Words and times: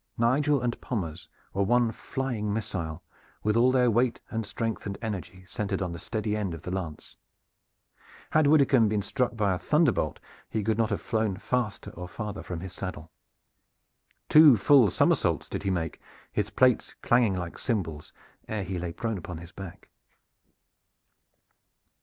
Nigel 0.17 0.63
and 0.63 0.81
Pommers 0.81 1.29
were 1.53 1.61
one 1.61 1.91
flying 1.91 2.51
missile, 2.51 3.03
with 3.43 3.55
all 3.55 3.71
their 3.71 3.91
weight 3.91 4.19
and 4.31 4.43
strength 4.43 4.87
and 4.87 4.97
energy 4.99 5.45
centered 5.45 5.79
on 5.79 5.91
the 5.91 5.99
steady 5.99 6.35
end 6.35 6.55
of 6.55 6.63
the 6.63 6.71
lance. 6.71 7.17
Had 8.31 8.47
Widdicombe 8.47 8.89
been 8.89 9.03
struck 9.03 9.35
by 9.37 9.53
a 9.53 9.59
thunderbolt 9.59 10.19
he 10.49 10.63
could 10.63 10.79
not 10.79 10.89
have 10.89 11.01
flown 11.01 11.37
faster 11.37 11.91
or 11.91 12.07
farther 12.07 12.41
from 12.41 12.61
his 12.61 12.73
saddle. 12.73 13.11
Two 14.27 14.57
full 14.57 14.89
somersaults 14.89 15.47
did 15.47 15.61
he 15.61 15.69
make, 15.69 16.01
his 16.31 16.49
plates 16.49 16.95
clanging 17.03 17.35
like 17.35 17.59
cymbals, 17.59 18.11
ere 18.47 18.63
he 18.63 18.79
lay 18.79 18.91
prone 18.91 19.19
upon 19.19 19.37
his 19.37 19.51
back. 19.51 19.87